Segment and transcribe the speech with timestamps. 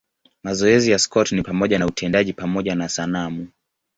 [0.43, 3.47] Mazoezi ya Scott ni pamoja na utendaji pamoja na sanamu.